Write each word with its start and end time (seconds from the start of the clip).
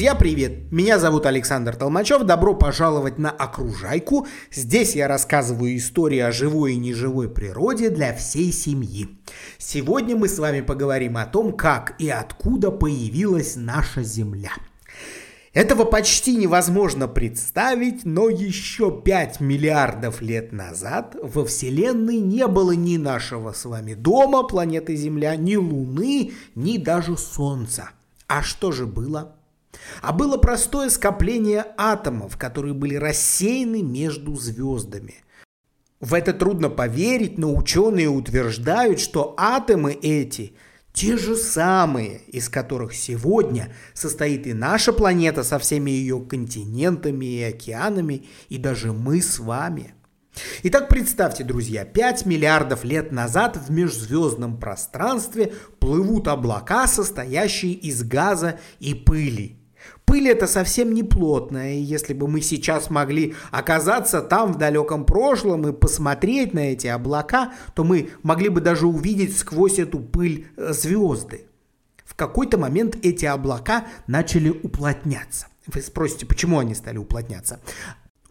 Друзья, 0.00 0.14
привет! 0.14 0.72
Меня 0.72 0.98
зовут 0.98 1.26
Александр 1.26 1.76
Толмачев. 1.76 2.22
Добро 2.22 2.54
пожаловать 2.54 3.18
на 3.18 3.30
Окружайку. 3.30 4.26
Здесь 4.50 4.96
я 4.96 5.08
рассказываю 5.08 5.76
истории 5.76 6.20
о 6.20 6.32
живой 6.32 6.72
и 6.72 6.78
неживой 6.78 7.28
природе 7.28 7.90
для 7.90 8.14
всей 8.14 8.50
семьи. 8.50 9.10
Сегодня 9.58 10.16
мы 10.16 10.28
с 10.28 10.38
вами 10.38 10.62
поговорим 10.62 11.18
о 11.18 11.26
том, 11.26 11.52
как 11.52 11.96
и 11.98 12.08
откуда 12.08 12.70
появилась 12.70 13.56
наша 13.56 14.02
Земля. 14.02 14.52
Этого 15.52 15.84
почти 15.84 16.34
невозможно 16.34 17.06
представить, 17.06 18.06
но 18.06 18.30
еще 18.30 19.02
5 19.04 19.40
миллиардов 19.40 20.22
лет 20.22 20.50
назад 20.50 21.14
во 21.22 21.44
Вселенной 21.44 22.20
не 22.20 22.46
было 22.46 22.72
ни 22.72 22.96
нашего 22.96 23.52
с 23.52 23.66
вами 23.66 23.92
дома, 23.92 24.44
планеты 24.44 24.96
Земля, 24.96 25.36
ни 25.36 25.56
Луны, 25.56 26.32
ни 26.54 26.78
даже 26.78 27.18
Солнца. 27.18 27.90
А 28.28 28.42
что 28.42 28.72
же 28.72 28.86
было? 28.86 29.36
А 30.02 30.12
было 30.12 30.36
простое 30.36 30.88
скопление 30.90 31.66
атомов, 31.76 32.36
которые 32.36 32.74
были 32.74 32.94
рассеяны 32.94 33.82
между 33.82 34.36
звездами. 34.36 35.16
В 36.00 36.14
это 36.14 36.32
трудно 36.32 36.70
поверить, 36.70 37.36
но 37.36 37.54
ученые 37.54 38.08
утверждают, 38.08 39.00
что 39.00 39.34
атомы 39.36 39.92
эти 39.92 40.54
те 40.92 41.16
же 41.16 41.36
самые, 41.36 42.22
из 42.28 42.48
которых 42.48 42.94
сегодня 42.94 43.72
состоит 43.94 44.46
и 44.46 44.54
наша 44.54 44.92
планета 44.92 45.44
со 45.44 45.58
всеми 45.58 45.90
ее 45.90 46.20
континентами 46.20 47.26
и 47.26 47.42
океанами, 47.42 48.26
и 48.48 48.58
даже 48.58 48.92
мы 48.92 49.20
с 49.20 49.38
вами. 49.38 49.94
Итак, 50.62 50.88
представьте, 50.88 51.44
друзья, 51.44 51.84
5 51.84 52.24
миллиардов 52.24 52.84
лет 52.84 53.12
назад 53.12 53.56
в 53.56 53.70
межзвездном 53.70 54.58
пространстве 54.58 55.52
плывут 55.80 56.28
облака, 56.28 56.86
состоящие 56.86 57.72
из 57.72 58.02
газа 58.02 58.58
и 58.78 58.94
пыли. 58.94 59.59
Пыль 60.10 60.28
это 60.28 60.48
совсем 60.48 60.92
не 60.92 61.04
плотная, 61.04 61.74
и 61.74 61.80
если 61.80 62.14
бы 62.14 62.26
мы 62.26 62.40
сейчас 62.40 62.90
могли 62.90 63.36
оказаться 63.52 64.20
там 64.20 64.52
в 64.52 64.58
далеком 64.58 65.04
прошлом 65.04 65.68
и 65.68 65.72
посмотреть 65.72 66.52
на 66.52 66.72
эти 66.72 66.88
облака, 66.88 67.52
то 67.76 67.84
мы 67.84 68.10
могли 68.24 68.48
бы 68.48 68.60
даже 68.60 68.88
увидеть 68.88 69.38
сквозь 69.38 69.78
эту 69.78 70.00
пыль 70.00 70.48
э, 70.56 70.72
звезды. 70.72 71.46
В 72.04 72.16
какой-то 72.16 72.58
момент 72.58 72.96
эти 73.02 73.24
облака 73.24 73.86
начали 74.08 74.48
уплотняться. 74.48 75.46
Вы 75.68 75.80
спросите, 75.80 76.26
почему 76.26 76.58
они 76.58 76.74
стали 76.74 76.98
уплотняться? 76.98 77.60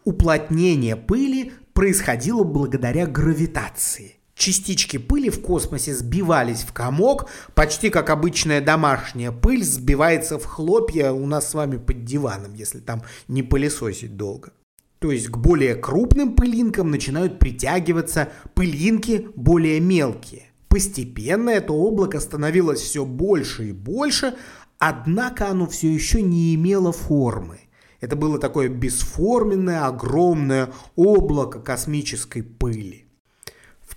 Уплотнение 0.04 0.96
пыли 0.96 1.54
происходило 1.72 2.44
благодаря 2.44 3.06
гравитации. 3.06 4.19
Частички 4.40 4.96
пыли 4.96 5.28
в 5.28 5.42
космосе 5.42 5.94
сбивались 5.94 6.62
в 6.62 6.72
комок, 6.72 7.28
почти 7.54 7.90
как 7.90 8.08
обычная 8.08 8.62
домашняя 8.62 9.32
пыль 9.32 9.62
сбивается 9.62 10.38
в 10.38 10.46
хлопья 10.46 11.12
у 11.12 11.26
нас 11.26 11.50
с 11.50 11.52
вами 11.52 11.76
под 11.76 12.06
диваном, 12.06 12.54
если 12.54 12.78
там 12.78 13.02
не 13.28 13.42
пылесосить 13.42 14.16
долго. 14.16 14.52
То 14.98 15.12
есть 15.12 15.28
к 15.28 15.36
более 15.36 15.74
крупным 15.74 16.36
пылинкам 16.36 16.90
начинают 16.90 17.38
притягиваться 17.38 18.30
пылинки 18.54 19.28
более 19.36 19.78
мелкие. 19.78 20.46
Постепенно 20.68 21.50
это 21.50 21.74
облако 21.74 22.18
становилось 22.18 22.80
все 22.80 23.04
больше 23.04 23.68
и 23.68 23.72
больше, 23.72 24.36
однако 24.78 25.50
оно 25.50 25.66
все 25.66 25.92
еще 25.92 26.22
не 26.22 26.54
имело 26.54 26.92
формы. 26.92 27.60
Это 28.00 28.16
было 28.16 28.38
такое 28.38 28.70
бесформенное, 28.70 29.84
огромное 29.84 30.72
облако 30.96 31.60
космической 31.60 32.42
пыли 32.42 33.09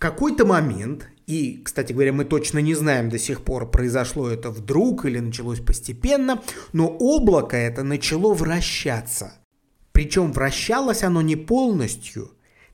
какой-то 0.04 0.46
момент, 0.46 1.08
и, 1.28 1.62
кстати 1.64 1.94
говоря, 1.94 2.12
мы 2.12 2.26
точно 2.26 2.60
не 2.60 2.76
знаем 2.76 3.08
до 3.10 3.18
сих 3.18 3.42
пор, 3.42 3.72
произошло 3.72 4.28
это 4.28 4.50
вдруг 4.50 5.06
или 5.06 5.20
началось 5.20 5.62
постепенно, 5.62 6.42
но 6.74 6.90
облако 6.90 7.56
это 7.56 7.84
начало 7.84 8.34
вращаться. 8.34 9.32
Причем 9.94 10.34
вращалось 10.34 11.04
оно 11.04 11.22
не 11.22 11.38
полностью. 11.38 12.32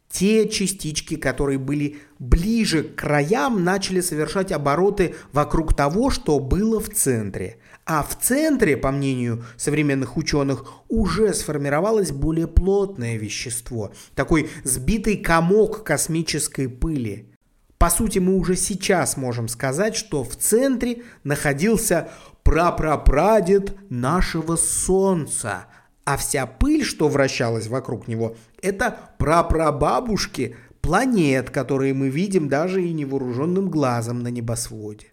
Те 0.10 0.50
частички, 0.50 1.18
которые 1.18 1.60
были 1.60 2.00
ближе 2.18 2.82
к 2.82 2.96
краям, 2.96 3.64
начали 3.64 4.02
совершать 4.02 4.52
обороты 4.52 5.14
вокруг 5.32 5.76
того, 5.76 6.10
что 6.10 6.40
было 6.40 6.80
в 6.80 6.90
центре. 6.90 7.60
А 7.90 8.04
в 8.04 8.16
центре, 8.20 8.78
по 8.78 8.92
мнению 8.92 9.44
современных 9.58 10.16
ученых, 10.16 10.64
уже 10.90 11.34
сформировалось 11.34 12.12
более 12.12 12.48
плотное 12.48 13.18
вещество, 13.18 13.92
такой 14.14 14.48
сбитый 14.64 15.18
комок 15.18 15.84
космической 15.84 16.70
пыли. 16.70 17.34
По 17.80 17.90
сути, 17.90 18.20
мы 18.20 18.36
уже 18.36 18.56
сейчас 18.58 19.18
можем 19.18 19.48
сказать, 19.48 19.96
что 19.96 20.24
в 20.24 20.36
центре 20.36 21.02
находился 21.24 22.12
прапрапрадед 22.44 23.76
нашего 23.90 24.56
Солнца, 24.56 25.66
а 26.06 26.16
вся 26.18 26.46
пыль, 26.46 26.84
что 26.84 27.08
вращалась 27.08 27.70
вокруг 27.70 28.08
него, 28.08 28.36
это 28.62 29.00
прапрабабушки 29.18 30.56
планет, 30.82 31.50
которые 31.50 31.96
мы 31.96 32.10
видим 32.10 32.50
даже 32.50 32.84
и 32.84 32.94
невооруженным 32.94 33.68
глазом 33.72 34.20
на 34.20 34.28
небосводе. 34.28 35.08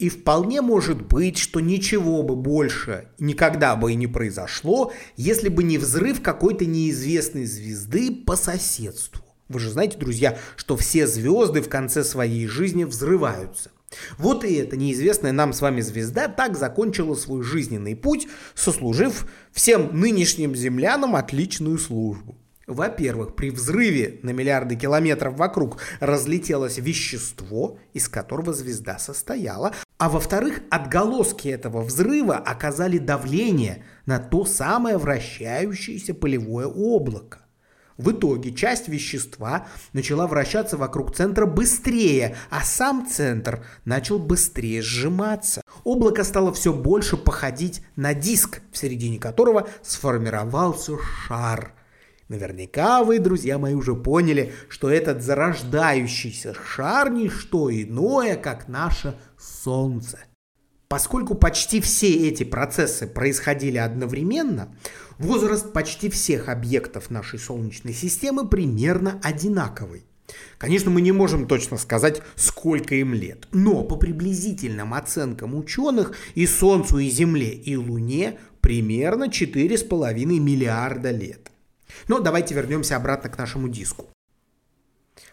И 0.00 0.08
вполне 0.08 0.62
может 0.62 1.02
быть, 1.02 1.36
что 1.36 1.60
ничего 1.60 2.22
бы 2.22 2.34
больше 2.34 3.08
никогда 3.18 3.76
бы 3.76 3.92
и 3.92 3.96
не 3.96 4.06
произошло, 4.06 4.94
если 5.18 5.50
бы 5.50 5.62
не 5.62 5.76
взрыв 5.76 6.22
какой-то 6.22 6.64
неизвестной 6.64 7.44
звезды 7.44 8.10
по 8.10 8.34
соседству. 8.34 9.22
Вы 9.50 9.60
же 9.60 9.68
знаете, 9.68 9.98
друзья, 9.98 10.38
что 10.56 10.78
все 10.78 11.06
звезды 11.06 11.60
в 11.60 11.68
конце 11.68 12.02
своей 12.02 12.46
жизни 12.46 12.84
взрываются. 12.84 13.72
Вот 14.16 14.42
и 14.42 14.54
эта 14.54 14.78
неизвестная 14.78 15.32
нам 15.32 15.52
с 15.52 15.60
вами 15.60 15.82
звезда 15.82 16.28
так 16.28 16.56
закончила 16.56 17.14
свой 17.14 17.42
жизненный 17.42 17.94
путь, 17.94 18.26
сослужив 18.54 19.26
всем 19.52 20.00
нынешним 20.00 20.56
землянам 20.56 21.14
отличную 21.14 21.76
службу. 21.76 22.38
Во-первых, 22.66 23.34
при 23.34 23.50
взрыве 23.50 24.20
на 24.22 24.30
миллиарды 24.30 24.76
километров 24.76 25.36
вокруг 25.36 25.78
разлетелось 25.98 26.78
вещество, 26.78 27.78
из 27.94 28.08
которого 28.08 28.52
звезда 28.52 28.98
состояла, 28.98 29.74
а 30.00 30.08
во-вторых, 30.08 30.62
отголоски 30.70 31.48
этого 31.48 31.82
взрыва 31.82 32.36
оказали 32.36 32.96
давление 32.96 33.84
на 34.06 34.18
то 34.18 34.46
самое 34.46 34.96
вращающееся 34.96 36.14
полевое 36.14 36.66
облако. 36.66 37.40
В 37.98 38.12
итоге 38.12 38.54
часть 38.54 38.88
вещества 38.88 39.66
начала 39.92 40.26
вращаться 40.26 40.78
вокруг 40.78 41.14
центра 41.14 41.44
быстрее, 41.44 42.34
а 42.48 42.62
сам 42.62 43.06
центр 43.06 43.62
начал 43.84 44.18
быстрее 44.18 44.80
сжиматься. 44.80 45.60
Облако 45.84 46.24
стало 46.24 46.50
все 46.54 46.72
больше 46.72 47.18
походить 47.18 47.82
на 47.94 48.14
диск, 48.14 48.62
в 48.72 48.78
середине 48.78 49.18
которого 49.18 49.68
сформировался 49.82 50.96
шар– 51.28 51.74
Наверняка 52.30 53.02
вы, 53.02 53.18
друзья 53.18 53.58
мои, 53.58 53.74
уже 53.74 53.96
поняли, 53.96 54.52
что 54.68 54.88
этот 54.88 55.20
зарождающийся 55.20 56.54
шар 56.54 57.10
не 57.10 57.28
что 57.28 57.72
иное, 57.72 58.36
как 58.36 58.68
наше 58.68 59.16
Солнце. 59.36 60.20
Поскольку 60.86 61.34
почти 61.34 61.80
все 61.80 62.28
эти 62.28 62.44
процессы 62.44 63.08
происходили 63.08 63.78
одновременно, 63.78 64.72
возраст 65.18 65.72
почти 65.72 66.08
всех 66.08 66.48
объектов 66.48 67.10
нашей 67.10 67.40
Солнечной 67.40 67.94
системы 67.94 68.48
примерно 68.48 69.18
одинаковый. 69.24 70.04
Конечно, 70.56 70.92
мы 70.92 71.00
не 71.00 71.10
можем 71.10 71.48
точно 71.48 71.78
сказать, 71.78 72.22
сколько 72.36 72.94
им 72.94 73.12
лет, 73.12 73.48
но 73.50 73.82
по 73.82 73.96
приблизительным 73.96 74.94
оценкам 74.94 75.56
ученых 75.56 76.14
и 76.36 76.46
Солнцу, 76.46 76.98
и 76.98 77.10
Земле, 77.10 77.50
и 77.50 77.74
Луне 77.74 78.38
примерно 78.60 79.24
4,5 79.24 80.14
миллиарда 80.38 81.10
лет. 81.10 81.49
Но 82.08 82.20
давайте 82.20 82.54
вернемся 82.54 82.96
обратно 82.96 83.30
к 83.30 83.38
нашему 83.38 83.68
диску. 83.68 84.06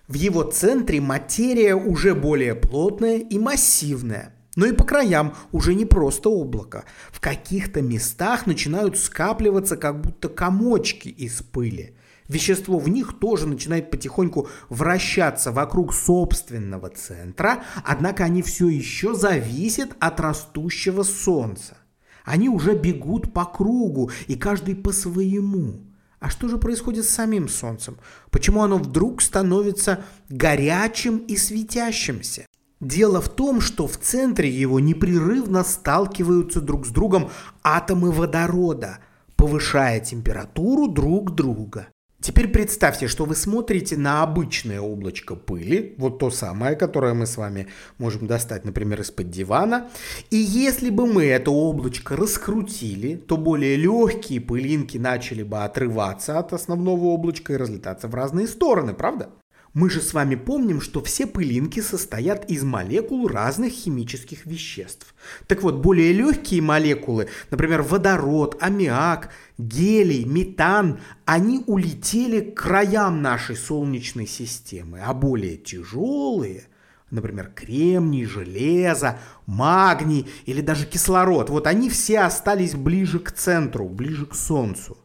В 0.08 0.14
его 0.14 0.44
центре 0.44 1.02
материя 1.02 1.76
уже 1.76 2.16
более 2.16 2.56
плотная 2.56 3.18
и 3.18 3.38
массивная. 3.38 4.34
Но 4.56 4.66
и 4.66 4.72
по 4.72 4.84
краям 4.84 5.36
уже 5.52 5.76
не 5.76 5.86
просто 5.86 6.30
облако. 6.30 6.86
В 7.12 7.20
каких-то 7.20 7.82
местах 7.82 8.48
начинают 8.48 8.98
скапливаться 8.98 9.78
как 9.78 10.02
будто 10.02 10.30
комочки 10.30 11.10
из 11.10 11.42
пыли. 11.44 11.96
Вещество 12.28 12.78
в 12.78 12.90
них 12.90 13.20
тоже 13.20 13.48
начинает 13.48 13.92
потихоньку 13.92 14.48
вращаться 14.70 15.52
вокруг 15.52 15.94
собственного 15.94 16.90
центра, 16.90 17.64
однако 17.86 18.26
они 18.26 18.42
все 18.42 18.68
еще 18.68 19.14
зависят 19.14 19.92
от 20.00 20.20
растущего 20.20 21.04
солнца. 21.04 21.78
Они 22.26 22.50
уже 22.50 22.76
бегут 22.76 23.32
по 23.32 23.46
кругу, 23.46 24.12
и 24.28 24.36
каждый 24.36 24.76
по 24.76 24.92
своему. 24.92 25.87
А 26.20 26.30
что 26.30 26.50
же 26.50 26.58
происходит 26.58 27.06
с 27.06 27.10
самим 27.10 27.48
Солнцем? 27.48 27.98
Почему 28.32 28.64
оно 28.64 28.78
вдруг 28.78 29.22
становится 29.22 30.04
горячим 30.30 31.18
и 31.18 31.38
светящимся? 31.38 32.46
Дело 32.80 33.22
в 33.22 33.30
том, 33.30 33.62
что 33.62 33.88
в 33.88 33.98
центре 33.98 34.50
его 34.50 34.80
непрерывно 34.80 35.64
сталкиваются 35.64 36.62
друг 36.62 36.86
с 36.86 36.90
другом 36.90 37.30
атомы 37.64 38.12
водорода, 38.12 39.00
повышая 39.36 40.00
температуру 40.00 40.88
друг 40.88 41.34
друга. 41.34 41.88
Теперь 42.28 42.50
представьте, 42.50 43.08
что 43.08 43.24
вы 43.24 43.36
смотрите 43.38 43.96
на 43.96 44.22
обычное 44.22 44.82
облачко 44.82 45.34
пыли, 45.34 45.96
вот 45.98 46.20
то 46.20 46.30
самое, 46.30 46.76
которое 46.76 47.14
мы 47.14 47.26
с 47.26 47.38
вами 47.38 47.68
можем 48.00 48.28
достать, 48.28 48.66
например, 48.66 49.00
из-под 49.00 49.30
дивана. 49.30 49.88
И 50.30 50.36
если 50.36 50.90
бы 50.90 51.08
мы 51.08 51.24
это 51.24 51.52
облачко 51.52 52.18
раскрутили, 52.18 53.16
то 53.16 53.38
более 53.38 53.78
легкие 53.78 54.42
пылинки 54.42 54.98
начали 54.98 55.42
бы 55.42 55.64
отрываться 55.64 56.38
от 56.38 56.52
основного 56.52 57.06
облачка 57.06 57.54
и 57.54 57.58
разлетаться 57.58 58.10
в 58.10 58.16
разные 58.16 58.48
стороны, 58.48 58.94
правда? 58.94 59.30
Мы 59.78 59.92
же 59.92 60.02
с 60.02 60.16
вами 60.16 60.34
помним, 60.34 60.82
что 60.82 61.04
все 61.04 61.28
пылинки 61.28 61.82
состоят 61.82 62.50
из 62.50 62.64
молекул 62.64 63.28
разных 63.28 63.72
химических 63.74 64.48
веществ. 64.48 65.14
Так 65.46 65.62
вот, 65.62 65.76
более 65.76 66.14
легкие 66.14 66.64
молекулы, 66.64 67.28
например, 67.52 67.84
водород, 67.84 68.58
аммиак, 68.60 69.30
гелий, 69.60 70.26
метан, 70.26 71.00
они 71.26 71.64
улетели 71.68 72.40
к 72.40 72.60
краям 72.60 73.22
нашей 73.22 73.56
Солнечной 73.56 74.26
системы, 74.26 75.00
а 75.06 75.14
более 75.14 75.58
тяжелые– 75.58 76.66
например, 77.12 77.52
кремний, 77.56 78.26
железо, 78.26 79.20
магний 79.46 80.28
или 80.46 80.62
даже 80.62 80.88
кислород. 80.88 81.52
Вот 81.52 81.68
они 81.68 81.90
все 81.90 82.22
остались 82.22 82.74
ближе 82.74 83.20
к 83.20 83.32
центру, 83.32 83.88
ближе 83.88 84.26
к 84.26 84.34
Солнцу. 84.34 84.98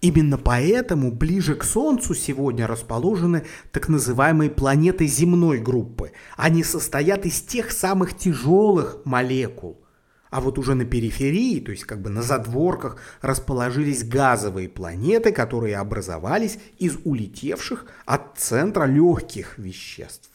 Именно 0.00 0.38
поэтому 0.38 1.12
ближе 1.12 1.54
к 1.54 1.64
Солнцу 1.64 2.14
сегодня 2.14 2.66
расположены 2.66 3.44
так 3.70 3.88
называемые 3.88 4.48
планеты 4.50 5.06
земной 5.06 5.58
группы. 5.58 6.12
Они 6.36 6.64
состоят 6.64 7.26
из 7.26 7.42
тех 7.42 7.70
самых 7.70 8.16
тяжелых 8.16 9.02
молекул. 9.04 9.78
А 10.30 10.40
вот 10.40 10.58
уже 10.58 10.74
на 10.74 10.84
периферии, 10.84 11.60
то 11.60 11.72
есть 11.72 11.84
как 11.84 12.00
бы 12.00 12.08
на 12.08 12.22
задворках, 12.22 12.96
расположились 13.20 14.04
газовые 14.04 14.68
планеты, 14.68 15.32
которые 15.32 15.76
образовались 15.76 16.58
из 16.78 16.96
улетевших 17.04 17.84
от 18.06 18.38
центра 18.38 18.84
легких 18.84 19.58
веществ. 19.58 20.30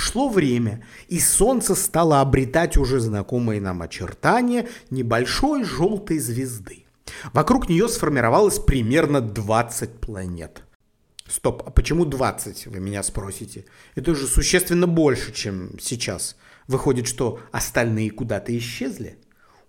Шло 0.00 0.30
время, 0.30 0.82
и 1.08 1.20
Солнце 1.20 1.74
стало 1.74 2.22
обретать 2.22 2.78
уже 2.78 3.00
знакомые 3.00 3.60
нам 3.60 3.82
очертания 3.82 4.66
небольшой 4.88 5.62
желтой 5.62 6.18
звезды. 6.18 6.86
Вокруг 7.34 7.68
нее 7.68 7.86
сформировалось 7.86 8.58
примерно 8.58 9.20
20 9.20 10.00
планет. 10.00 10.62
Стоп, 11.28 11.64
а 11.66 11.70
почему 11.70 12.06
20, 12.06 12.68
вы 12.68 12.80
меня 12.80 13.02
спросите? 13.02 13.66
Это 13.94 14.14
же 14.14 14.26
существенно 14.26 14.86
больше, 14.86 15.34
чем 15.34 15.78
сейчас. 15.78 16.36
Выходит, 16.66 17.06
что 17.06 17.38
остальные 17.52 18.10
куда-то 18.10 18.56
исчезли? 18.56 19.18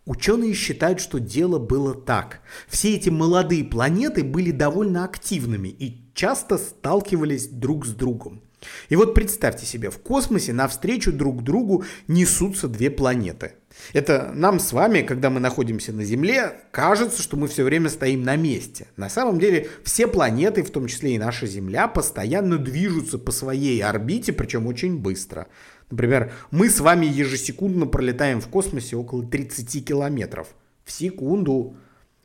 Ученые 0.05 0.53
считают, 0.53 1.01
что 1.01 1.19
дело 1.19 1.59
было 1.59 1.93
так. 1.93 2.39
Все 2.69 2.95
эти 2.95 3.09
молодые 3.09 3.65
планеты 3.65 4.23
были 4.23 4.51
довольно 4.51 5.03
активными 5.03 5.67
и 5.67 6.09
часто 6.13 6.57
сталкивались 6.57 7.49
друг 7.49 7.85
с 7.85 7.89
другом. 7.89 8.41
И 8.89 8.95
вот 8.95 9.13
представьте 9.13 9.65
себе, 9.65 9.89
в 9.89 9.99
космосе 9.99 10.53
навстречу 10.53 11.11
друг 11.11 11.43
другу 11.43 11.85
несутся 12.07 12.67
две 12.67 12.89
планеты. 12.89 13.53
Это 13.93 14.31
нам 14.33 14.59
с 14.59 14.73
вами, 14.73 15.01
когда 15.01 15.29
мы 15.29 15.39
находимся 15.39 15.93
на 15.93 16.03
Земле, 16.03 16.53
кажется, 16.71 17.21
что 17.21 17.37
мы 17.37 17.47
все 17.47 17.63
время 17.63 17.89
стоим 17.89 18.23
на 18.23 18.35
месте. 18.35 18.87
На 18.97 19.09
самом 19.09 19.39
деле 19.39 19.69
все 19.83 20.07
планеты, 20.07 20.63
в 20.63 20.71
том 20.71 20.87
числе 20.87 21.15
и 21.15 21.19
наша 21.19 21.47
Земля, 21.47 21.87
постоянно 21.87 22.57
движутся 22.57 23.17
по 23.17 23.31
своей 23.31 23.81
орбите, 23.81 24.33
причем 24.33 24.67
очень 24.67 24.97
быстро. 24.97 25.47
Например, 25.89 26.31
мы 26.51 26.69
с 26.69 26.79
вами 26.79 27.05
ежесекундно 27.05 27.85
пролетаем 27.85 28.39
в 28.39 28.47
космосе 28.47 28.95
около 28.95 29.25
30 29.25 29.85
километров 29.85 30.47
в 30.85 30.91
секунду. 30.91 31.75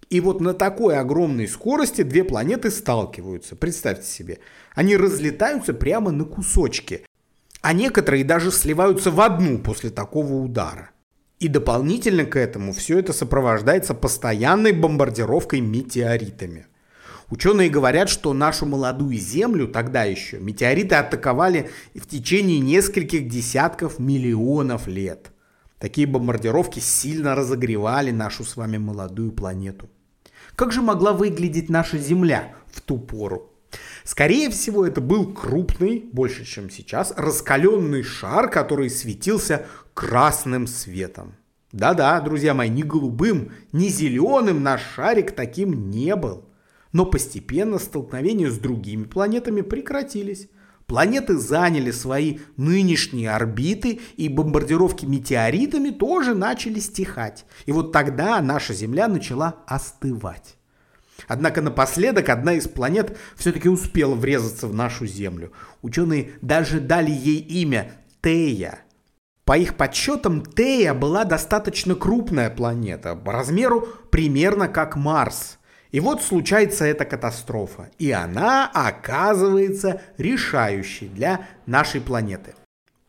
И 0.09 0.21
вот 0.21 0.41
на 0.41 0.55
такой 0.55 0.99
огромной 0.99 1.49
скорости 1.49 2.03
две 2.03 2.23
планеты 2.23 2.71
сталкиваются. 2.71 3.57
Представьте 3.57 4.07
себе. 4.07 4.39
Они 4.75 4.97
разлетаются 4.97 5.75
прямо 5.75 6.13
на 6.13 6.25
кусочки. 6.25 7.03
А 7.61 7.73
некоторые 7.73 8.23
даже 8.23 8.53
сливаются 8.53 9.11
в 9.11 9.21
одну 9.21 9.59
после 9.59 9.91
такого 9.91 10.35
удара. 10.35 10.91
И 11.41 11.49
дополнительно 11.49 12.25
к 12.25 12.37
этому 12.37 12.73
все 12.73 12.99
это 12.99 13.13
сопровождается 13.13 13.95
постоянной 13.95 14.73
бомбардировкой 14.73 15.61
метеоритами. 15.61 16.67
Ученые 17.29 17.69
говорят, 17.69 18.09
что 18.09 18.33
нашу 18.33 18.67
молодую 18.67 19.17
Землю 19.17 19.67
тогда 19.67 20.05
еще 20.05 20.39
метеориты 20.39 20.95
атаковали 20.95 21.71
в 21.95 22.07
течение 22.07 22.61
нескольких 22.61 23.29
десятков 23.29 23.99
миллионов 23.99 24.87
лет. 24.87 25.33
Такие 25.81 26.07
бомбардировки 26.07 26.79
сильно 26.79 27.35
разогревали 27.35 28.13
нашу 28.13 28.45
с 28.45 28.57
вами 28.57 28.79
молодую 28.79 29.33
планету. 29.33 29.91
Как 30.57 30.73
же 30.73 30.81
могла 30.81 31.13
выглядеть 31.13 31.69
наша 31.69 31.99
Земля 31.99 32.55
в 32.73 32.81
ту 32.81 32.99
пору? 32.99 33.53
Скорее 34.05 34.49
всего, 34.49 34.87
это 34.87 35.03
был 35.03 35.35
крупный, 35.35 36.09
больше 36.13 36.47
чем 36.47 36.71
сейчас, 36.71 37.13
раскаленный 37.15 38.03
шар, 38.03 38.49
который 38.51 38.89
светился 38.89 39.67
красным 39.93 40.67
светом. 40.67 41.35
Да-да, 41.73 42.19
друзья 42.23 42.55
мои, 42.55 42.71
ни 42.71 42.83
голубым, 42.83 43.53
ни 43.73 43.89
зеленым 43.89 44.63
наш 44.63 44.81
шарик 44.95 45.33
таким 45.33 45.91
не 45.91 46.17
был. 46.17 46.47
Но 46.93 47.05
постепенно 47.05 47.79
столкновения 47.79 48.51
с 48.51 48.57
другими 48.57 49.05
планетами 49.05 49.61
прекратились. 49.61 50.49
Планеты 50.87 51.37
заняли 51.37 51.91
свои 51.91 52.39
нынешние 52.57 53.31
орбиты, 53.31 54.01
и 54.17 54.29
бомбардировки 54.29 55.05
метеоритами 55.05 55.91
тоже 55.91 56.35
начали 56.35 56.79
стихать. 56.79 57.45
И 57.67 57.73
вот 57.73 57.91
тогда 57.91 58.41
наша 58.41 58.73
Земля 58.73 59.09
начала 59.09 59.57
остывать. 59.67 60.57
Однако 61.27 61.61
напоследок 61.61 62.29
одна 62.29 62.55
из 62.55 62.69
планет 62.69 63.19
все-таки 63.35 63.69
успела 63.69 64.15
врезаться 64.15 64.69
в 64.69 64.75
нашу 64.75 65.07
Землю. 65.07 65.51
Ученые 65.83 66.33
даже 66.41 66.79
дали 66.79 67.11
ей 67.11 67.39
имя 67.39 67.93
Тея. 68.23 68.79
По 69.45 69.59
их 69.59 69.77
подсчетам, 69.77 70.45
Тея 70.45 70.95
была 70.95 71.25
достаточно 71.25 71.97
крупная 71.97 72.51
планета, 72.51 73.17
по 73.17 73.33
размеру 73.33 73.89
примерно 74.11 74.69
как 74.69 74.95
Марс– 74.95 75.59
и 75.93 76.01
вот 76.01 76.23
случается 76.23 76.85
эта 76.85 77.05
катастрофа, 77.05 77.91
и 77.99 78.11
она 78.11 78.69
оказывается 78.73 80.01
решающей 80.19 81.09
для 81.09 81.47
нашей 81.67 82.01
планеты. 82.01 82.55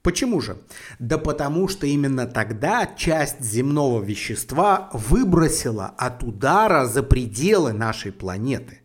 Почему 0.03 0.39
же? 0.39 0.57
Да 0.99 1.17
потому 1.17 1.67
что 1.67 1.85
именно 1.85 2.27
тогда 2.27 2.85
часть 2.85 3.41
земного 3.41 4.01
вещества 4.01 4.89
выбросила 4.93 5.87
от 5.97 6.23
удара 6.23 6.85
за 6.85 7.03
пределы 7.03 7.73
нашей 7.73 8.13
планеты. 8.13 8.79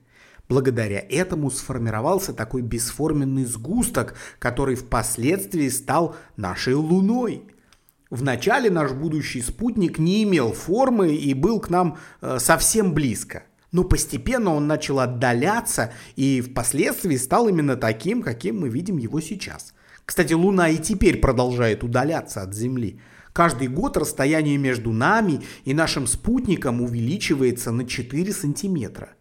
Благодаря 0.48 0.98
этому 0.98 1.50
сформировался 1.50 2.34
такой 2.34 2.62
бесформенный 2.62 3.44
сгусток, 3.44 4.16
который 4.40 4.74
впоследствии 4.74 5.68
стал 5.68 6.16
нашей 6.36 6.74
Луной. 6.74 7.44
Вначале 8.10 8.68
наш 8.68 8.90
будущий 8.90 9.42
спутник 9.42 9.98
не 9.98 10.24
имел 10.24 10.52
формы 10.52 11.14
и 11.14 11.32
был 11.34 11.60
к 11.60 11.70
нам 11.70 11.98
э, 12.20 12.38
совсем 12.40 12.94
близко– 12.94 13.44
но 13.72 13.84
постепенно 13.84 14.54
он 14.54 14.66
начал 14.66 15.00
отдаляться 15.00 15.92
и 16.14 16.40
впоследствии 16.40 17.16
стал 17.16 17.48
именно 17.48 17.76
таким, 17.76 18.22
каким 18.22 18.60
мы 18.60 18.68
видим 18.68 18.98
его 18.98 19.20
сейчас. 19.20 19.74
Кстати, 20.04 20.34
Луна 20.34 20.68
и 20.68 20.78
теперь 20.78 21.18
продолжает 21.18 21.82
удаляться 21.82 22.42
от 22.42 22.54
Земли. 22.54 23.00
Каждый 23.32 23.68
год 23.68 23.96
расстояние 23.96 24.58
между 24.58 24.92
нами 24.92 25.40
и 25.64 25.72
нашим 25.72 26.06
спутником 26.06 26.82
увеличивается 26.82 27.72
на 27.72 27.86
4 27.86 28.32
сантиметра. 28.32 29.14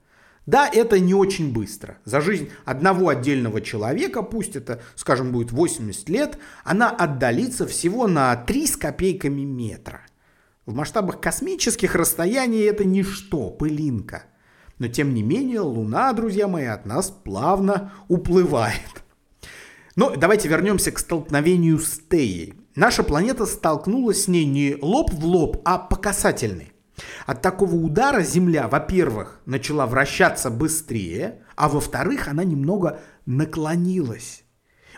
Да, 0.46 0.68
это 0.68 1.00
не 1.00 1.14
очень 1.14 1.54
быстро. 1.54 2.00
За 2.04 2.20
жизнь 2.20 2.50
одного 2.66 3.10
отдельного 3.10 3.62
человека, 3.62 4.24
пусть 4.24 4.56
это, 4.56 4.82
скажем, 4.96 5.32
будет 5.32 5.52
80 5.52 6.10
лет, 6.10 6.38
она 6.66 6.90
отдалится 6.90 7.68
всего 7.68 8.08
на 8.08 8.36
3 8.36 8.68
с 8.68 8.76
копейками 8.76 9.44
метра. 9.44 10.02
В 10.66 10.74
масштабах 10.74 11.22
космических 11.22 11.96
расстояний 11.96 12.64
это 12.64 12.84
ничто, 12.84 13.50
пылинка. 13.50 14.24
Но 14.82 14.88
тем 14.88 15.14
не 15.14 15.22
менее 15.22 15.60
Луна, 15.60 16.12
друзья 16.12 16.48
мои, 16.48 16.66
от 16.66 16.88
нас 16.88 17.12
плавно 17.12 17.94
уплывает. 18.08 19.04
Но 19.96 20.16
давайте 20.16 20.50
вернемся 20.50 20.92
к 20.92 20.98
столкновению 20.98 21.78
с 21.78 22.00
Теей. 22.00 22.56
Наша 22.74 23.04
планета 23.04 23.46
столкнулась 23.46 24.24
с 24.24 24.28
ней 24.28 24.44
не 24.44 24.76
лоб 24.82 25.12
в 25.14 25.24
лоб, 25.24 25.62
а 25.66 25.78
по 25.78 25.98
касательной. 25.98 26.74
От 27.28 27.44
такого 27.44 27.76
удара 27.76 28.24
Земля, 28.24 28.68
во-первых, 28.68 29.42
начала 29.46 29.86
вращаться 29.86 30.50
быстрее, 30.50 31.44
а 31.56 31.70
во-вторых, 31.70 32.28
она 32.28 32.44
немного 32.44 33.02
наклонилась. 33.28 34.44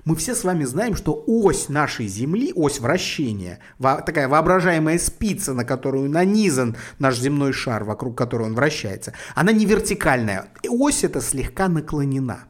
Мы 0.05 0.15
все 0.15 0.35
с 0.35 0.43
вами 0.43 0.63
знаем, 0.65 0.95
что 0.95 1.23
ось 1.27 1.69
нашей 1.69 2.07
Земли, 2.07 2.51
ось 2.55 2.79
вращения, 2.79 3.59
такая 3.79 4.27
воображаемая 4.27 4.99
спица, 4.99 5.53
на 5.53 5.63
которую 5.63 6.09
нанизан 6.09 6.75
наш 6.99 7.19
земной 7.19 7.53
шар, 7.53 7.83
вокруг 7.83 8.17
которой 8.17 8.47
он 8.47 8.55
вращается, 8.55 9.13
она 9.35 9.51
не 9.51 9.65
вертикальная. 9.65 10.47
Ось 10.67 11.03
эта 11.03 11.21
слегка 11.21 11.67
наклонена. 11.67 12.45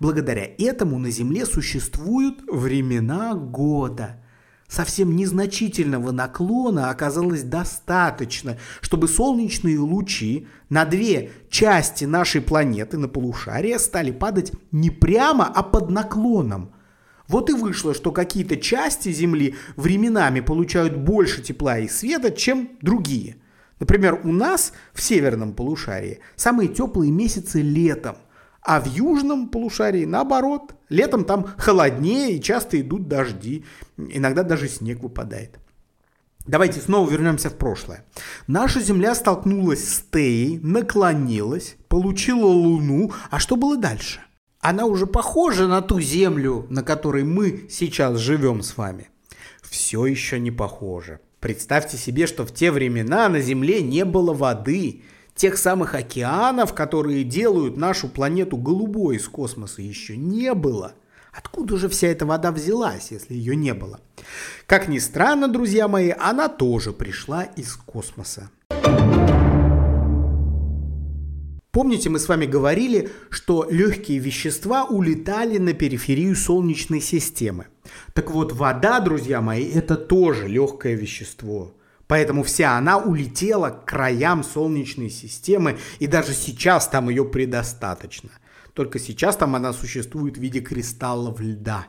Благодаря 0.00 0.46
этому 0.58 0.98
на 0.98 1.10
Земле 1.10 1.46
существуют 1.46 2.42
времена 2.46 3.34
года. 3.34 4.22
совсем 4.68 5.16
незначительного 5.16 6.12
наклона 6.12 6.90
оказалось 6.90 7.42
достаточно, 7.42 8.58
чтобы 8.80 9.06
солнечные 9.06 9.78
лучи 9.78 10.46
на 10.70 10.84
две 10.84 11.30
части 11.50 12.04
нашей 12.06 12.40
планеты, 12.40 12.96
на 12.96 13.08
полушария, 13.08 13.78
стали 13.78 14.10
падать 14.12 14.52
не 14.70 14.90
прямо, 14.90 15.46
а 15.46 15.62
под 15.62 15.90
наклоном. 15.90 16.72
Вот 17.28 17.50
и 17.50 17.52
вышло, 17.52 17.94
что 17.94 18.10
какие-то 18.10 18.56
части 18.56 19.10
Земли 19.10 19.54
временами 19.76 20.40
получают 20.40 20.96
больше 20.96 21.42
тепла 21.42 21.78
и 21.78 21.88
света, 21.88 22.30
чем 22.30 22.70
другие. 22.80 23.36
Например, 23.80 24.20
у 24.24 24.32
нас 24.32 24.72
в 24.92 25.02
северном 25.02 25.54
полушарии 25.54 26.20
самые 26.36 26.68
теплые 26.68 27.10
месяцы 27.10 27.60
летом– 27.60 28.16
а 28.62 28.80
в 28.80 28.86
южном 28.86 29.48
полушарии 29.48 30.04
наоборот. 30.04 30.74
Летом 30.88 31.24
там 31.24 31.48
холоднее 31.56 32.36
и 32.36 32.42
часто 32.42 32.80
идут 32.80 33.08
дожди. 33.08 33.64
Иногда 33.96 34.44
даже 34.44 34.68
снег 34.68 35.02
выпадает. 35.02 35.58
Давайте 36.46 36.80
снова 36.80 37.10
вернемся 37.10 37.50
в 37.50 37.56
прошлое. 37.56 38.04
Наша 38.46 38.80
Земля 38.80 39.14
столкнулась 39.14 39.88
с 39.88 40.02
Теей, 40.10 40.58
наклонилась, 40.58 41.76
получила 41.88 42.46
Луну. 42.46 43.12
А 43.30 43.38
что 43.38 43.56
было 43.56 43.76
дальше? 43.76 44.20
Она 44.62 44.86
уже 44.86 45.08
похожа 45.08 45.66
на 45.66 45.82
ту 45.82 46.00
Землю, 46.00 46.66
на 46.70 46.84
которой 46.84 47.24
мы 47.24 47.66
сейчас 47.68 48.18
живем 48.18 48.62
с 48.62 48.76
вами. 48.76 49.08
Все 49.60 50.06
еще 50.06 50.38
не 50.38 50.52
похоже. 50.52 51.18
Представьте 51.40 51.96
себе, 51.96 52.28
что 52.28 52.46
в 52.46 52.54
те 52.54 52.70
времена 52.70 53.28
на 53.28 53.40
Земле 53.40 53.82
не 53.82 54.04
было 54.04 54.32
воды 54.32 55.02
тех 55.34 55.58
самых 55.58 55.96
океанов, 55.96 56.74
которые 56.74 57.24
делают 57.24 57.76
нашу 57.76 58.08
планету 58.08 58.56
голубой 58.56 59.16
из 59.16 59.26
космоса, 59.26 59.82
еще 59.82 60.16
не 60.16 60.54
было. 60.54 60.92
Откуда 61.32 61.76
же 61.76 61.88
вся 61.88 62.06
эта 62.06 62.24
вода 62.24 62.52
взялась, 62.52 63.10
если 63.10 63.34
ее 63.34 63.56
не 63.56 63.74
было? 63.74 63.98
Как 64.66 64.86
ни 64.86 64.98
странно, 64.98 65.48
друзья 65.48 65.88
мои, 65.88 66.14
она 66.16 66.48
тоже 66.48 66.92
пришла 66.92 67.42
из 67.42 67.74
космоса. 67.74 68.48
Помните, 71.72 72.10
мы 72.10 72.18
с 72.18 72.28
вами 72.28 72.44
говорили, 72.44 73.10
что 73.30 73.66
легкие 73.70 74.18
вещества 74.18 74.84
улетали 74.84 75.56
на 75.56 75.72
периферию 75.72 76.36
Солнечной 76.36 77.00
системы. 77.00 77.66
Так 78.12 78.30
вот, 78.30 78.52
вода, 78.52 79.00
друзья 79.00 79.40
мои, 79.40 79.64
это 79.70 79.96
тоже 79.96 80.48
легкое 80.48 80.94
вещество. 80.94 81.74
Поэтому 82.06 82.42
вся 82.42 82.76
она 82.76 82.98
улетела 82.98 83.70
к 83.70 83.86
краям 83.86 84.44
Солнечной 84.44 85.08
системы, 85.08 85.78
и 85.98 86.06
даже 86.06 86.34
сейчас 86.34 86.88
там 86.88 87.08
ее 87.08 87.24
предостаточно. 87.24 88.28
Только 88.74 88.98
сейчас 88.98 89.38
там 89.38 89.56
она 89.56 89.72
существует 89.72 90.36
в 90.36 90.40
виде 90.42 90.60
кристаллов 90.60 91.40
льда. 91.40 91.86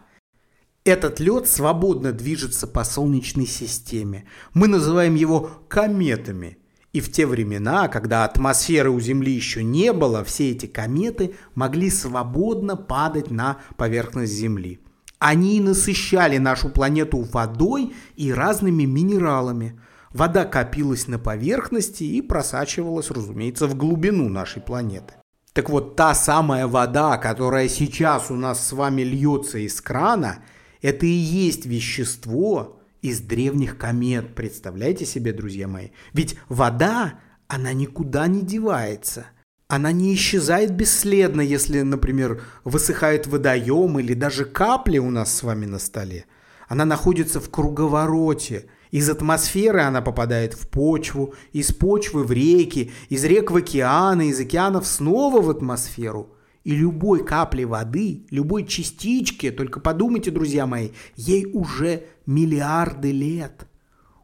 Этот 0.85 1.19
лед 1.19 1.49
свободно 1.49 2.13
движется 2.13 2.67
по 2.67 2.85
Солнечной 2.85 3.47
системе. 3.47 4.23
Мы 4.53 4.69
называем 4.69 5.15
его 5.15 5.51
кометами. 5.67 6.57
И 6.93 7.01
в 7.01 7.11
те 7.11 7.25
времена, 7.25 7.87
когда 7.87 8.23
атмосферы 8.23 8.89
у 8.91 8.99
Земли 8.99 9.31
еще 9.31 9.63
не 9.63 9.91
было, 9.91 10.23
все 10.23 10.51
эти 10.51 10.67
кометы 10.67 11.35
могли 11.55 11.89
свободно 11.89 12.77
падать 12.77 13.31
на 13.31 13.57
поверхность 13.77 14.33
Земли. 14.33 14.79
Они 15.19 15.59
насыщали 15.59 16.37
нашу 16.37 16.69
планету 16.69 17.21
водой 17.21 17.93
и 18.15 18.31
разными 18.31 18.85
минералами– 18.85 19.79
Вода 20.13 20.45
копилась 20.45 21.07
на 21.07 21.17
поверхности 21.17 22.03
и 22.03 22.21
просачивалась, 22.21 23.09
разумеется, 23.09 23.67
в 23.67 23.75
глубину 23.75 24.29
нашей 24.29 24.61
планеты. 24.61 25.15
Так 25.53 25.69
вот, 25.69 25.95
та 25.95 26.13
самая 26.13 26.67
вода, 26.67 27.17
которая 27.17 27.67
сейчас 27.67 28.29
у 28.29 28.35
нас 28.35 28.65
с 28.65 28.71
вами 28.73 29.01
льется 29.01 29.57
из 29.57 29.81
крана, 29.81 30.39
это 30.81 31.05
и 31.05 31.09
есть 31.09 31.65
вещество 31.65 32.79
из 33.03 33.19
древних 33.19 33.77
комет. 33.77 34.33
Представляете 34.33 35.05
себе, 35.05 35.33
друзья 35.33 35.67
мои? 35.67 35.89
Ведь 36.13 36.37
вода, 36.49 37.19
она 37.47 37.73
никуда 37.73 38.25
не 38.25 38.41
девается. 38.41 39.27
Она 39.67 39.91
не 39.91 40.15
исчезает 40.15 40.71
бесследно, 40.71 41.41
если, 41.41 41.81
например, 41.81 42.41
высыхает 42.63 43.27
водоем 43.27 43.99
или 43.99 44.15
даже 44.15 44.45
капли 44.45 44.97
у 44.97 45.11
нас 45.11 45.35
с 45.35 45.43
вами 45.43 45.65
на 45.65 45.79
столе. 45.79 46.25
Она 46.67 46.85
находится 46.85 47.39
в 47.39 47.51
круговороте– 47.51 48.65
из 48.93 49.09
атмосферы 49.09 49.81
она 49.81 50.03
попадает 50.03 50.53
в 50.53 50.69
почву, 50.69 51.33
из 51.51 51.71
почвы 51.71 52.23
в 52.23 52.31
реки, 52.31 52.91
из 53.09 53.23
рек 53.25 53.49
в 53.49 53.55
океаны, 53.55 54.27
из 54.27 54.39
океанов 54.39 54.85
снова 54.85 55.41
в 55.41 55.49
атмосферу. 55.49 56.35
И 56.63 56.75
любой 56.75 57.25
капли 57.25 57.65
воды, 57.65 58.25
любой 58.29 58.65
частички, 58.65 59.51
только 59.51 59.79
подумайте, 59.79 60.31
друзья 60.31 60.65
мои, 60.65 60.89
ей 61.15 61.45
уже 61.53 62.05
миллиарды 62.25 63.11
лет. 63.11 63.67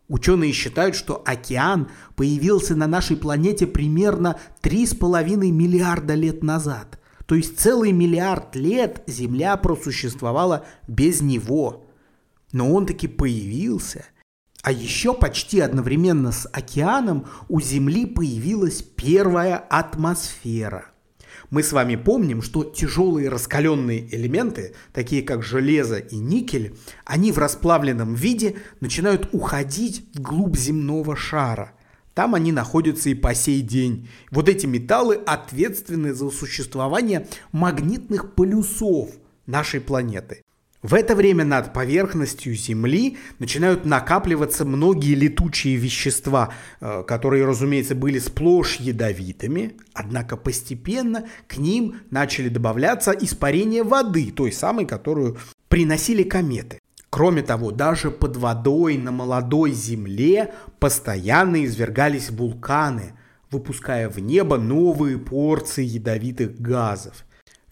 Ученые 0.07 0.53
считают, 0.53 0.95
что 0.95 1.21
океан 1.25 1.89
появился 2.15 2.75
на 2.75 2.87
нашей 2.87 3.17
планете 3.17 3.67
примерно 3.67 4.39
3,5 4.61 5.51
миллиарда 5.51 6.15
лет 6.15 6.41
назад. 6.41 6.99
То 7.25 7.35
есть 7.35 7.59
целый 7.59 7.91
миллиард 7.91 8.55
лет 8.55 9.03
Земля 9.05 9.55
просуществовала 9.57 10.65
без 10.87 11.21
него. 11.21 11.85
Но 12.51 12.73
он 12.73 12.85
таки 12.85 13.07
появился– 13.07 14.05
а 14.61 14.71
еще 14.71 15.13
почти 15.13 15.61
одновременно 15.61 16.31
с 16.31 16.47
океаном 16.51 17.27
у 17.47 17.61
Земли 17.61 18.05
появилась 18.05 18.81
первая 18.81 19.55
атмосфера. 19.55 20.88
Мы 21.49 21.63
с 21.63 21.71
вами 21.71 21.95
помним, 21.95 22.43
что 22.43 22.63
тяжелые 22.63 23.27
раскаленные 23.27 24.13
элементы, 24.15 24.75
такие 24.93 25.23
как 25.23 25.41
железо 25.41 25.97
и 25.97 26.15
никель, 26.15 26.75
они 27.05 27.31
в 27.31 27.39
расплавленном 27.39 28.13
виде 28.13 28.57
начинают 28.81 29.29
уходить 29.31 30.05
вглубь 30.13 30.55
земного 30.55 31.15
шара. 31.15 31.73
Там 32.13 32.35
они 32.35 32.51
находятся 32.51 33.09
и 33.09 33.15
по 33.15 33.33
сей 33.33 33.61
день. 33.61 34.09
Вот 34.29 34.47
эти 34.47 34.67
металлы 34.67 35.15
ответственны 35.15 36.13
за 36.13 36.29
существование 36.29 37.27
магнитных 37.51 38.35
полюсов 38.35 39.09
нашей 39.47 39.81
планеты. 39.81 40.43
В 40.81 40.93
это 40.93 41.13
время 41.13 41.43
над 41.43 41.73
поверхностью 41.73 42.55
Земли 42.55 43.17
начинают 43.37 43.83
накапливаться 43.83 44.63
многие 44.63 45.13
летучие 45.13 45.75
вещества, 45.75 46.53
э, 46.79 47.03
которые, 47.05 47.45
разумеется, 47.45 47.95
были 47.95 48.17
сплошь 48.17 48.77
ядовитыми, 48.77 49.75
однако 49.93 50.37
постепенно 50.37 51.25
к 51.47 51.57
ним 51.57 51.99
начали 52.11 52.47
добавляться 52.47 53.11
испарения 53.11 53.83
воды, 53.83 54.31
той 54.31 54.53
самой, 54.53 54.85
которую 54.85 55.37
приносили 55.67 56.23
кометы. 56.23 56.79
Кроме 57.09 57.41
того, 57.41 57.71
даже 57.71 58.09
под 58.09 58.37
водой 58.37 58.97
на 58.97 59.11
молодой 59.11 59.73
Земле 59.73 60.53
постоянно 60.79 61.65
извергались 61.65 62.29
вулканы, 62.29 63.15
выпуская 63.51 64.07
в 64.07 64.19
небо 64.19 64.57
новые 64.57 65.17
порции 65.17 65.83
ядовитых 65.83 66.61
газов. 66.61 67.25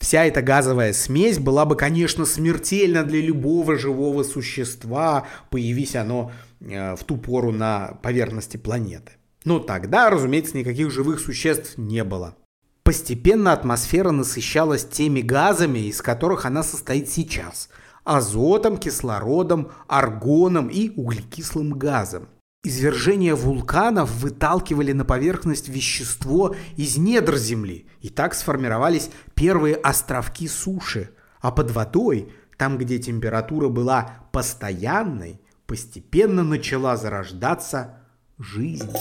Вся 0.08 0.24
эта 0.24 0.42
газовая 0.42 0.94
смесь 0.94 1.38
была 1.38 1.66
бы, 1.66 1.76
конечно, 1.76 2.24
смертельна 2.24 3.04
для 3.04 3.20
любого 3.20 3.78
живого 3.78 4.24
существа, 4.24 5.28
появись 5.50 5.98
оно 5.98 6.32
э, 6.62 6.96
в 6.96 7.04
ту 7.04 7.18
пору 7.18 7.52
на 7.52 8.00
поверхности 8.02 8.56
планеты. 8.56 9.12
Но 9.44 9.60
тогда, 9.60 10.10
разумеется, 10.10 10.56
никаких 10.56 10.92
живых 10.92 11.20
существ 11.20 11.78
не 11.78 12.06
было. 12.06 12.38
Постепенно 12.84 13.52
атмосфера 13.52 14.12
насыщалась 14.12 14.86
теми 14.86 15.20
газами, 15.20 15.80
из 15.80 16.02
которых 16.02 16.46
она 16.46 16.64
состоит 16.64 17.10
сейчас– 17.10 17.68
азотом, 18.06 18.78
кислородом, 18.78 19.72
аргоном 19.90 20.70
и 20.70 20.90
углекислым 20.96 21.72
газом 21.72 22.30
извержения 22.68 23.36
вулканов 23.36 24.12
выталкивали 24.12 24.92
на 24.92 25.06
поверхность 25.06 25.70
вещество 25.70 26.56
из 26.76 26.98
недр 26.98 27.38
Земли, 27.38 27.88
и 28.02 28.10
так 28.10 28.34
сформировались 28.34 29.10
первые 29.34 29.76
островки 29.76 30.48
суши. 30.48 31.10
А 31.40 31.52
под 31.52 31.72
водой, 31.72 32.32
там, 32.58 32.78
где 32.78 33.00
температура 33.00 33.70
была 33.70 34.20
постоянной, 34.32 35.42
постепенно 35.66 36.44
начала 36.44 36.98
зарождаться 36.98 38.00
жизнь. 38.38 38.92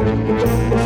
thank 0.00 0.74
you 0.74 0.79